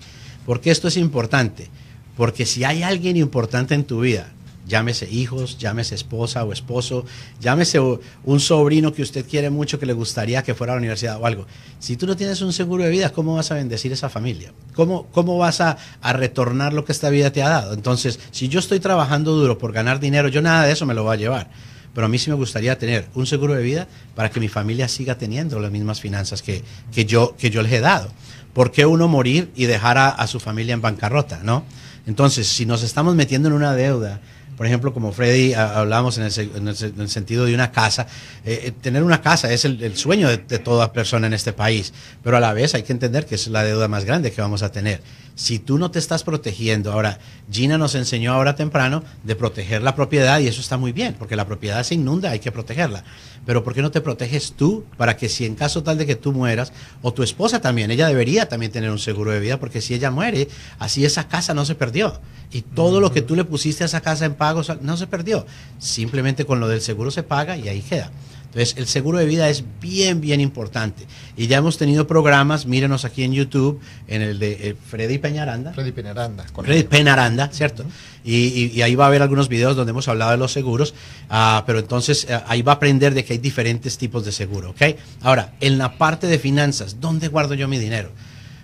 ¿Por 0.46 0.60
qué 0.60 0.70
esto 0.70 0.88
es 0.88 0.96
importante? 0.96 1.68
Porque 2.16 2.46
si 2.46 2.64
hay 2.64 2.82
alguien 2.82 3.16
importante 3.16 3.74
en 3.74 3.84
tu 3.84 4.00
vida, 4.00 4.32
llámese 4.70 5.10
hijos, 5.10 5.58
llámese 5.58 5.94
esposa 5.94 6.44
o 6.44 6.52
esposo, 6.52 7.04
llámese 7.40 7.78
un 7.80 8.40
sobrino 8.40 8.94
que 8.94 9.02
usted 9.02 9.26
quiere 9.28 9.50
mucho 9.50 9.78
que 9.78 9.84
le 9.84 9.92
gustaría 9.92 10.42
que 10.42 10.54
fuera 10.54 10.72
a 10.72 10.76
la 10.76 10.78
universidad 10.78 11.20
o 11.20 11.26
algo. 11.26 11.46
Si 11.78 11.96
tú 11.96 12.06
no 12.06 12.16
tienes 12.16 12.40
un 12.40 12.52
seguro 12.54 12.84
de 12.84 12.90
vida, 12.90 13.10
¿cómo 13.10 13.34
vas 13.34 13.50
a 13.50 13.56
bendecir 13.56 13.92
esa 13.92 14.08
familia? 14.08 14.52
¿Cómo, 14.74 15.08
cómo 15.08 15.36
vas 15.36 15.60
a, 15.60 15.76
a 16.00 16.12
retornar 16.14 16.72
lo 16.72 16.84
que 16.84 16.92
esta 16.92 17.10
vida 17.10 17.32
te 17.32 17.42
ha 17.42 17.48
dado? 17.48 17.74
Entonces, 17.74 18.18
si 18.30 18.48
yo 18.48 18.60
estoy 18.60 18.80
trabajando 18.80 19.32
duro 19.32 19.58
por 19.58 19.72
ganar 19.72 20.00
dinero, 20.00 20.28
yo 20.28 20.40
nada 20.40 20.64
de 20.64 20.72
eso 20.72 20.86
me 20.86 20.94
lo 20.94 21.02
voy 21.02 21.14
a 21.14 21.18
llevar. 21.18 21.50
Pero 21.92 22.06
a 22.06 22.08
mí 22.08 22.18
sí 22.18 22.30
me 22.30 22.36
gustaría 22.36 22.78
tener 22.78 23.08
un 23.14 23.26
seguro 23.26 23.54
de 23.54 23.62
vida 23.62 23.88
para 24.14 24.30
que 24.30 24.38
mi 24.38 24.48
familia 24.48 24.86
siga 24.86 25.18
teniendo 25.18 25.58
las 25.58 25.72
mismas 25.72 26.00
finanzas 26.00 26.40
que, 26.40 26.62
que, 26.92 27.04
yo, 27.04 27.34
que 27.36 27.50
yo 27.50 27.62
les 27.62 27.72
he 27.72 27.80
dado. 27.80 28.12
¿Por 28.52 28.70
qué 28.70 28.86
uno 28.86 29.08
morir 29.08 29.50
y 29.56 29.66
dejar 29.66 29.98
a, 29.98 30.08
a 30.08 30.26
su 30.28 30.38
familia 30.38 30.74
en 30.74 30.80
bancarrota? 30.80 31.40
¿no? 31.42 31.64
Entonces, 32.06 32.46
si 32.46 32.66
nos 32.66 32.82
estamos 32.82 33.14
metiendo 33.14 33.48
en 33.48 33.54
una 33.54 33.74
deuda, 33.74 34.20
por 34.60 34.66
ejemplo, 34.66 34.92
como 34.92 35.10
Freddy 35.10 35.54
hablamos 35.54 36.18
en 36.18 36.24
el, 36.24 37.08
sentido 37.08 37.46
de 37.46 37.54
una 37.54 37.72
casa, 37.72 38.06
eh, 38.44 38.64
eh, 38.64 38.72
tener 38.72 39.02
una 39.02 39.22
casa 39.22 39.50
es 39.50 39.64
el, 39.64 39.96
sueño 39.96 40.28
de, 40.28 40.36
toda 40.58 40.92
persona 40.92 41.28
en 41.28 41.32
este 41.32 41.54
país, 41.54 41.94
pero 42.22 42.36
a 42.36 42.40
la 42.40 42.52
vez 42.52 42.74
hay 42.74 42.82
que 42.82 42.92
entender 42.92 43.24
que 43.24 43.36
es 43.36 43.46
la 43.46 43.64
deuda 43.64 43.88
más 43.88 44.04
grande 44.04 44.32
que 44.32 44.42
vamos 44.42 44.62
a 44.62 44.70
tener. 44.70 45.00
Si 45.34 45.60
tú 45.60 45.78
no 45.78 45.90
te 45.90 45.98
estás 45.98 46.24
protegiendo, 46.24 46.92
ahora 46.92 47.18
Gina 47.50 47.78
nos 47.78 47.94
enseñó 47.94 48.34
ahora 48.34 48.54
temprano 48.54 49.02
de 49.24 49.34
proteger 49.34 49.80
la 49.80 49.94
propiedad 49.94 50.38
y 50.40 50.48
eso 50.48 50.60
está 50.60 50.76
muy 50.76 50.92
bien, 50.92 51.16
porque 51.18 51.36
la 51.36 51.46
propiedad 51.46 51.82
se 51.82 51.94
inunda, 51.94 52.32
hay 52.32 52.40
que 52.40 52.52
protegerla. 52.52 53.02
Pero 53.46 53.64
¿por 53.64 53.72
qué 53.72 53.80
no 53.80 53.90
te 53.90 54.02
proteges 54.02 54.52
tú 54.52 54.84
para 54.98 55.16
que 55.16 55.30
si 55.30 55.46
en 55.46 55.54
caso 55.54 55.82
tal 55.82 55.96
de 55.96 56.04
que 56.04 56.16
tú 56.16 56.32
mueras, 56.32 56.74
o 57.00 57.14
tu 57.14 57.22
esposa 57.22 57.62
también, 57.62 57.90
ella 57.90 58.08
debería 58.08 58.50
también 58.50 58.70
tener 58.70 58.90
un 58.90 58.98
seguro 58.98 59.30
de 59.30 59.40
vida, 59.40 59.58
porque 59.58 59.80
si 59.80 59.94
ella 59.94 60.10
muere, 60.10 60.48
así 60.78 61.06
esa 61.06 61.28
casa 61.28 61.54
no 61.54 61.64
se 61.64 61.74
perdió. 61.74 62.20
Y 62.52 62.62
todo 62.62 63.00
lo 63.00 63.12
que 63.12 63.22
tú 63.22 63.36
le 63.36 63.44
pusiste 63.44 63.84
a 63.84 63.86
esa 63.86 64.00
casa 64.00 64.26
en 64.26 64.34
pagos 64.50 64.72
no 64.82 64.96
se 64.96 65.06
perdió. 65.06 65.46
Simplemente 65.78 66.44
con 66.44 66.60
lo 66.60 66.68
del 66.68 66.80
seguro 66.80 67.10
se 67.10 67.22
paga 67.22 67.56
y 67.56 67.68
ahí 67.68 67.82
queda. 67.82 68.10
Entonces, 68.46 68.74
el 68.78 68.88
seguro 68.88 69.18
de 69.18 69.26
vida 69.26 69.48
es 69.48 69.62
bien, 69.80 70.20
bien 70.20 70.40
importante. 70.40 71.06
Y 71.36 71.46
ya 71.46 71.58
hemos 71.58 71.78
tenido 71.78 72.08
programas, 72.08 72.66
mírenos 72.66 73.04
aquí 73.04 73.22
en 73.22 73.32
YouTube, 73.32 73.80
en 74.08 74.22
el 74.22 74.40
de 74.40 74.70
eh, 74.70 74.76
Freddy 74.88 75.18
Peñaranda. 75.18 75.72
Freddy 75.72 75.92
Peñaranda. 75.92 76.44
Freddy 76.52 76.82
Peñaranda, 76.82 77.48
¿cierto? 77.52 77.84
Y, 78.24 78.82
ahí 78.82 78.96
va 78.96 79.04
a 79.04 79.06
haber 79.06 79.22
algunos 79.22 79.48
videos 79.48 79.76
donde 79.76 79.90
hemos 79.90 80.08
hablado 80.08 80.32
de 80.32 80.36
los 80.36 80.52
seguros, 80.52 80.94
ah, 81.28 81.62
pero 81.64 81.78
entonces 81.78 82.26
eh, 82.28 82.40
ahí 82.48 82.62
va 82.62 82.72
a 82.72 82.74
aprender 82.74 83.14
de 83.14 83.24
que 83.24 83.34
hay 83.34 83.38
diferentes 83.38 83.98
tipos 83.98 84.24
de 84.24 84.32
seguro, 84.32 84.70
¿ok? 84.70 84.96
Ahora, 85.22 85.52
en 85.60 85.78
la 85.78 85.96
parte 85.96 86.26
de 86.26 86.40
finanzas, 86.40 86.96
¿dónde 87.00 87.28
guardo 87.28 87.54
yo 87.54 87.68
mi 87.68 87.78
dinero? 87.78 88.10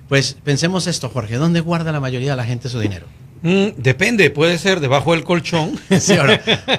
Pues 0.09 0.37
pensemos 0.43 0.89
esto, 0.89 1.09
Jorge, 1.11 1.37
¿dónde 1.37 1.61
guarda 1.61 1.93
la 1.93 2.01
mayoría 2.01 2.33
de 2.33 2.37
la 2.37 2.45
gente 2.45 2.69
su 2.69 2.81
dinero? 2.81 3.07
Mm, 3.47 3.81
depende, 3.81 4.29
puede 4.31 4.59
ser 4.59 4.81
debajo 4.81 5.13
del 5.13 5.23
colchón. 5.23 5.79
sí, 6.01 6.17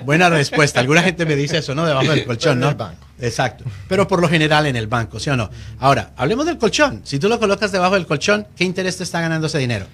buena 0.04 0.30
respuesta. 0.30 0.82
Alguna 0.82 1.02
gente 1.02 1.26
me 1.26 1.38
dice 1.38 1.60
eso, 1.60 1.74
¿no? 1.74 1.86
Debajo 1.86 2.12
del 2.12 2.26
colchón, 2.26 2.60
¿no? 2.60 2.66
En 2.66 2.72
el 2.74 2.78
banco. 2.78 3.08
Exacto. 3.22 3.64
Pero 3.88 4.06
por 4.06 4.20
lo 4.20 4.28
general 4.28 4.66
en 4.66 4.76
el 4.76 4.88
banco, 4.88 5.18
¿sí 5.18 5.30
o 5.30 5.38
no? 5.38 5.50
Ahora, 5.80 6.12
hablemos 6.18 6.46
del 6.46 6.58
colchón. 6.58 7.00
Si 7.06 7.20
tú 7.20 7.30
lo 7.30 7.40
colocas 7.40 7.72
debajo 7.72 7.94
del 7.94 8.06
colchón, 8.06 8.48
¿qué 8.58 8.66
interés 8.66 8.98
te 8.98 9.04
está 9.04 9.22
ganando 9.22 9.48
ese 9.48 9.60
dinero? 9.60 9.86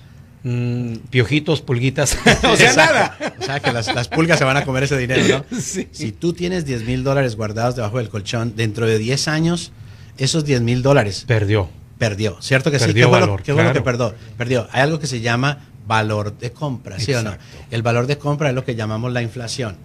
Mm, 0.41 0.95
piojitos, 1.11 1.61
pulguitas. 1.61 2.17
o 2.43 2.55
sea, 2.55 2.73
nada. 2.73 3.17
O 3.39 3.43
sea, 3.43 3.59
que 3.59 3.71
las, 3.71 4.07
pulgas 4.07 4.39
se 4.39 4.43
van 4.43 4.57
a 4.57 4.65
comer 4.65 4.81
ese 4.81 4.97
dinero, 4.97 5.45
¿no? 5.51 5.61
Si 5.61 6.11
tú 6.11 6.33
tienes 6.33 6.65
10 6.65 6.85
mil 6.85 7.03
dólares 7.03 7.35
guardados 7.35 7.75
debajo 7.75 7.99
del 7.99 8.09
colchón, 8.09 8.55
dentro 8.55 8.87
de 8.87 8.97
10 8.97 9.27
años, 9.27 9.73
esos 10.17 10.43
10 10.43 10.61
mil 10.61 10.81
dólares. 10.81 11.25
Perdió. 11.27 11.69
Perdió, 11.99 12.41
¿cierto 12.41 12.71
que 12.71 12.79
sí? 12.79 12.93
¿Qué 12.93 13.05
valor, 13.05 13.43
¿Qué 13.43 13.53
que 13.53 13.81
perdió? 13.81 14.15
Perdió. 14.35 14.67
Hay 14.71 14.81
algo 14.81 14.99
que 14.99 15.05
se 15.05 15.21
llama 15.21 15.59
valor 15.85 16.37
de 16.37 16.51
compra, 16.51 16.99
¿sí 16.99 17.13
o 17.13 17.21
no? 17.21 17.35
El 17.71 17.81
valor 17.81 18.07
de 18.07 18.17
compra 18.17 18.49
es 18.49 18.55
lo 18.55 18.63
que 18.63 18.75
llamamos 18.75 19.11
la 19.11 19.21
inflación. 19.21 19.77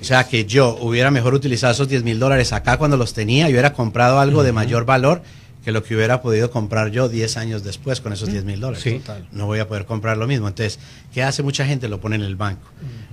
o 0.00 0.04
sea, 0.04 0.24
que 0.24 0.44
yo 0.44 0.76
hubiera 0.80 1.10
mejor 1.10 1.34
utilizado 1.34 1.72
esos 1.72 1.88
10 1.88 2.04
mil 2.04 2.18
dólares 2.18 2.52
acá 2.52 2.76
cuando 2.76 2.96
los 2.96 3.14
tenía 3.14 3.48
y 3.48 3.52
hubiera 3.52 3.72
comprado 3.72 4.20
algo 4.20 4.42
de 4.42 4.52
mayor 4.52 4.84
valor 4.84 5.22
que 5.64 5.72
lo 5.72 5.82
que 5.82 5.96
hubiera 5.96 6.22
podido 6.22 6.50
comprar 6.52 6.92
yo 6.92 7.08
10 7.08 7.36
años 7.38 7.64
después 7.64 8.00
con 8.00 8.12
esos 8.12 8.30
10 8.30 8.44
mil 8.44 8.60
dólares. 8.60 9.02
No 9.32 9.46
voy 9.46 9.58
a 9.58 9.66
poder 9.66 9.84
comprar 9.84 10.16
lo 10.16 10.28
mismo. 10.28 10.46
Entonces, 10.46 10.78
¿qué 11.12 11.24
hace 11.24 11.42
mucha 11.42 11.66
gente? 11.66 11.88
Lo 11.88 12.00
pone 12.00 12.14
en 12.14 12.22
el 12.22 12.36
banco. 12.36 12.68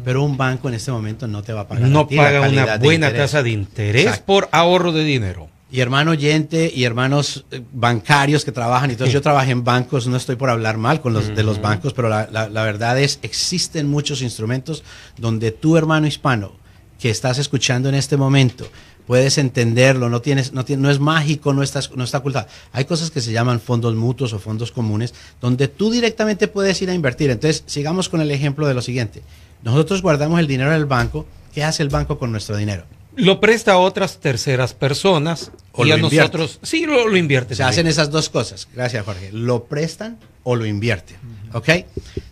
Pero 0.05 0.23
un 0.23 0.37
banco 0.37 0.67
en 0.67 0.75
este 0.75 0.91
momento 0.91 1.27
no 1.27 1.41
te 1.41 1.51
va 1.51 1.61
a 1.61 1.67
pagar. 1.67 1.87
No 1.87 2.07
paga 2.07 2.47
una 2.47 2.77
buena 2.77 3.11
tasa 3.11 3.41
de 3.41 3.49
interés 3.49 4.19
por 4.19 4.49
ahorro 4.51 4.91
de 4.91 5.03
dinero 5.03 5.49
y 5.73 5.79
hermano 5.79 6.11
oyente 6.11 6.71
y 6.73 6.83
hermanos 6.83 7.45
eh, 7.49 7.63
bancarios 7.73 8.45
que 8.45 8.51
trabajan. 8.51 8.91
Entonces 8.91 9.11
yo 9.11 9.21
trabajé 9.23 9.51
en 9.51 9.63
bancos, 9.63 10.05
no 10.05 10.15
estoy 10.15 10.35
por 10.35 10.51
hablar 10.51 10.77
mal 10.77 11.01
con 11.01 11.13
los 11.13 11.35
de 11.35 11.41
los 11.41 11.59
bancos, 11.59 11.93
pero 11.93 12.09
la, 12.09 12.27
la, 12.29 12.63
verdad 12.63 12.99
es, 12.99 13.17
existen 13.23 13.89
muchos 13.89 14.21
instrumentos 14.21 14.83
donde 15.17 15.49
tu 15.49 15.75
hermano 15.75 16.05
hispano 16.05 16.51
que 16.99 17.09
estás 17.09 17.39
escuchando 17.39 17.89
en 17.89 17.95
este 17.95 18.17
momento 18.17 18.67
puedes 19.07 19.39
entenderlo, 19.39 20.09
no, 20.09 20.21
tienes, 20.21 20.53
no, 20.53 20.63
no 20.77 20.91
es 20.91 20.99
mágico, 20.99 21.53
no, 21.53 21.63
estás, 21.63 21.89
no 21.95 22.03
está 22.03 22.19
ocultado. 22.19 22.45
Hay 22.71 22.85
cosas 22.85 23.09
que 23.09 23.19
se 23.19 23.31
llaman 23.31 23.59
fondos 23.59 23.95
mutuos 23.95 24.31
o 24.33 24.39
fondos 24.39 24.71
comunes 24.71 25.15
donde 25.41 25.67
tú 25.67 25.89
directamente 25.89 26.47
puedes 26.47 26.79
ir 26.83 26.91
a 26.91 26.93
invertir. 26.93 27.31
Entonces 27.31 27.63
sigamos 27.65 28.09
con 28.09 28.21
el 28.21 28.29
ejemplo 28.29 28.67
de 28.67 28.75
lo 28.75 28.83
siguiente. 28.83 29.23
Nosotros 29.63 30.03
guardamos 30.03 30.39
el 30.39 30.45
dinero 30.45 30.69
en 30.69 30.77
el 30.77 30.85
banco. 30.85 31.25
¿Qué 31.51 31.63
hace 31.63 31.81
el 31.81 31.89
banco 31.89 32.19
con 32.19 32.31
nuestro 32.31 32.55
dinero? 32.57 32.85
Lo 33.15 33.39
presta 33.39 33.73
a 33.73 33.77
otras 33.77 34.19
terceras 34.19 34.73
personas 34.73 35.51
o 35.71 35.85
y 35.85 35.91
a 35.91 35.97
nosotros 35.97 36.59
sí 36.63 36.85
lo, 36.85 37.07
lo 37.07 37.17
invierte. 37.17 37.55
Se 37.55 37.63
hacen 37.63 37.87
esas 37.87 38.11
dos 38.11 38.29
cosas. 38.29 38.67
Gracias, 38.73 39.05
Jorge. 39.05 39.31
Lo 39.31 39.65
prestan 39.65 40.17
o 40.43 40.55
lo 40.55 40.65
invierten. 40.65 41.17
¿Ok? 41.53 41.69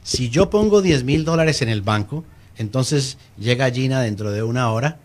Si 0.03 0.29
yo 0.29 0.49
pongo 0.49 0.81
10 0.81 1.03
mil 1.03 1.25
dólares 1.25 1.61
en 1.61 1.69
el 1.69 1.81
banco, 1.81 2.23
entonces 2.57 3.17
llega 3.37 3.69
Gina 3.71 4.01
dentro 4.01 4.31
de 4.31 4.43
una 4.43 4.71
hora 4.71 4.97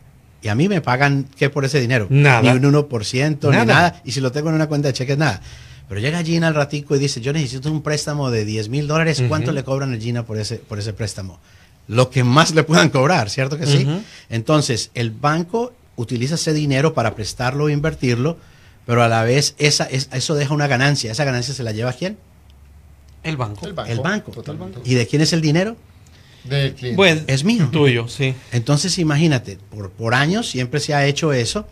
y 0.43 0.49
a 0.49 0.55
mí 0.55 0.69
me 0.69 0.81
pagan, 0.81 1.27
¿qué 1.37 1.51
por 1.51 1.65
ese 1.65 1.81
dinero? 1.81 2.07
Nada. 2.11 2.43
Ni 2.43 2.49
un 2.67 2.73
1%, 2.73 3.51
ni 3.51 3.67
nada. 3.67 4.01
Y 4.05 4.13
si 4.13 4.21
lo 4.21 4.33
tengo 4.33 4.49
en 4.49 4.55
una 4.55 4.69
cuenta 4.69 4.89
de 4.89 4.95
cheques, 4.95 5.19
nada. 5.19 5.41
Pero 5.89 6.01
llega 6.01 6.23
Gina 6.23 6.49
al 6.49 6.55
ratico 6.55 6.97
y 6.97 6.99
dice, 6.99 7.21
yo 7.21 7.33
necesito 7.33 7.71
un 7.71 7.83
préstamo 7.83 8.31
de 8.31 8.45
10 8.45 8.69
mil 8.69 8.87
dólares. 8.87 9.23
¿Cuánto 9.29 9.53
le 9.53 9.65
cobran 9.65 9.95
a 9.95 9.99
Gina 9.99 10.25
por 10.25 10.39
ese, 10.39 10.57
por 10.57 10.79
ese 10.79 10.93
préstamo? 10.93 11.39
Lo 11.89 12.11
que 12.11 12.25
más 12.25 12.55
le 12.55 12.63
puedan 12.63 12.91
cobrar, 12.91 13.31
¿cierto 13.31 13.59
que 13.59 13.67
sí? 13.67 13.87
Entonces, 14.29 14.91
el 14.95 15.11
banco 15.11 15.73
utiliza 15.97 16.35
ese 16.35 16.53
dinero 16.53 16.95
para 16.95 17.15
prestarlo 17.15 17.65
o 17.65 17.69
invertirlo, 17.69 18.39
pero 18.85 19.03
a 19.03 19.09
la 19.09 19.23
vez 19.25 19.55
esa, 19.59 19.85
eso 19.85 20.35
deja 20.35 20.55
una 20.55 20.67
ganancia. 20.67 21.11
¿Esa 21.11 21.25
ganancia 21.25 21.55
se 21.55 21.63
la 21.63 21.73
lleva 21.73 21.91
a 21.91 21.95
quién? 21.95 22.19
El 23.23 23.37
banco. 23.37 23.67
El 23.67 24.01
banco. 24.01 24.33
¿Y 24.85 24.95
de 24.95 25.07
quién 25.07 25.23
es 25.23 25.33
el 25.33 25.41
dinero? 25.41 25.77
Del 26.45 26.75
cliente. 26.75 26.97
Bueno, 26.97 27.23
es 27.27 27.43
mío. 27.43 27.69
Tuyo, 27.73 28.07
sí. 28.07 28.35
Entonces, 28.53 28.99
imagínate, 28.99 29.59
por, 29.71 29.91
por 29.91 30.15
años 30.15 30.49
siempre 30.49 30.79
se 30.79 30.95
ha 30.95 31.05
hecho 31.07 31.33
eso. 31.33 31.67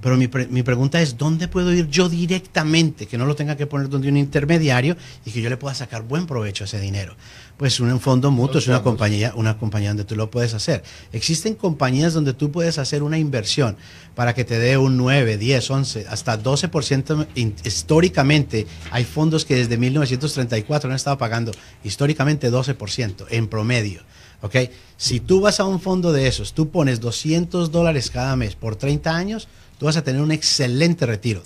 Pero 0.00 0.16
mi, 0.16 0.28
mi, 0.50 0.62
pregunta 0.62 1.02
es, 1.02 1.16
¿dónde 1.16 1.48
puedo 1.48 1.72
ir 1.72 1.88
yo 1.88 2.08
directamente? 2.08 3.06
Que 3.06 3.18
no 3.18 3.26
lo 3.26 3.34
tenga 3.34 3.56
que 3.56 3.66
poner 3.66 3.88
donde 3.88 4.08
un 4.08 4.16
intermediario 4.16 4.96
y 5.24 5.32
que 5.32 5.42
yo 5.42 5.50
le 5.50 5.56
pueda 5.56 5.74
sacar 5.74 6.02
buen 6.02 6.26
provecho 6.26 6.64
a 6.64 6.66
ese 6.66 6.80
dinero. 6.80 7.16
Pues 7.56 7.80
un 7.80 7.98
fondo 7.98 8.30
mutuo 8.30 8.60
es 8.60 8.68
una 8.68 8.84
compañía, 8.84 9.32
una 9.34 9.58
compañía 9.58 9.90
donde 9.90 10.04
tú 10.04 10.14
lo 10.14 10.30
puedes 10.30 10.54
hacer. 10.54 10.84
Existen 11.12 11.56
compañías 11.56 12.14
donde 12.14 12.32
tú 12.32 12.52
puedes 12.52 12.78
hacer 12.78 13.02
una 13.02 13.18
inversión 13.18 13.76
para 14.14 14.34
que 14.34 14.44
te 14.44 14.60
dé 14.60 14.78
un 14.78 14.96
9, 14.96 15.36
10, 15.36 15.70
11, 15.70 16.06
hasta 16.08 16.40
12%. 16.40 17.26
Históricamente 17.64 18.68
hay 18.92 19.04
fondos 19.04 19.44
que 19.44 19.56
desde 19.56 19.76
1934 19.76 20.90
han 20.90 20.96
estado 20.96 21.18
pagando 21.18 21.50
históricamente 21.82 22.52
12% 22.52 23.26
en 23.30 23.48
promedio. 23.48 24.02
¿ok? 24.42 24.56
Si 24.96 25.20
tú 25.20 25.40
vas 25.40 25.60
a 25.60 25.64
un 25.64 25.80
fondo 25.80 26.12
de 26.12 26.26
esos, 26.26 26.52
tú 26.52 26.70
pones 26.70 27.00
200 27.00 27.70
dólares 27.70 28.10
cada 28.10 28.36
mes 28.36 28.54
por 28.54 28.76
30 28.76 29.14
años, 29.14 29.48
tú 29.78 29.86
vas 29.86 29.96
a 29.96 30.04
tener 30.04 30.20
un 30.20 30.32
excelente 30.32 31.06
retiro. 31.06 31.42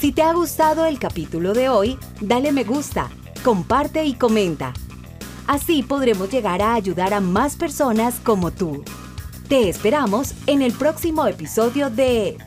Si 0.00 0.10
te 0.10 0.22
ha 0.22 0.32
gustado 0.32 0.86
el 0.86 0.98
capítulo 0.98 1.54
de 1.54 1.68
hoy, 1.68 1.96
dale 2.20 2.50
me 2.50 2.64
gusta, 2.64 3.08
comparte 3.42 4.04
y 4.04 4.14
comenta. 4.14 4.72
Así 5.46 5.82
podremos 5.82 6.30
llegar 6.30 6.62
a 6.62 6.74
ayudar 6.74 7.12
a 7.12 7.20
más 7.20 7.56
personas 7.56 8.20
como 8.22 8.50
tú. 8.52 8.84
Te 9.48 9.68
esperamos 9.68 10.34
en 10.46 10.62
el 10.62 10.72
próximo 10.72 11.26
episodio 11.26 11.90
de 11.90 12.38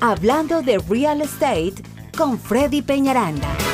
Hablando 0.00 0.62
de 0.62 0.78
Real 0.78 1.22
Estate 1.22 1.74
con 2.16 2.38
Freddy 2.38 2.82
Peñaranda. 2.82 3.67